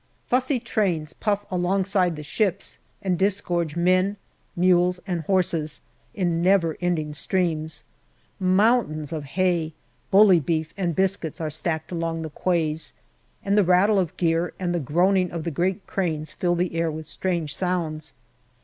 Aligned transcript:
Fussy 0.25 0.59
trains 0.59 1.13
puff 1.13 1.45
alongside 1.51 2.15
the 2.15 2.23
ships 2.23 2.79
and 3.03 3.19
disgorge 3.19 3.75
men, 3.75 4.17
mules, 4.55 4.99
and 5.05 5.21
horses, 5.25 5.79
in 6.15 6.41
never 6.41 6.75
ending 6.81 7.13
streams. 7.13 7.83
Mountains 8.39 9.13
of 9.13 9.25
hay, 9.37 9.73
bully 10.09 10.39
beef, 10.39 10.73
and 10.75 10.95
biscuits 10.95 11.39
are 11.39 11.51
stacked 11.51 11.91
along 11.91 12.23
the 12.23 12.31
quays, 12.31 12.93
and 13.45 13.55
the 13.55 13.63
rattle 13.63 13.99
of 13.99 14.17
gear 14.17 14.53
and 14.57 14.73
the 14.73 14.79
groaning 14.79 15.29
of 15.29 15.43
the 15.43 15.51
great 15.51 15.85
cranes 15.85 16.31
fill 16.31 16.55
the 16.55 16.73
air 16.73 16.89
with 16.89 17.05
strange 17.05 17.55
sounds. 17.55 18.15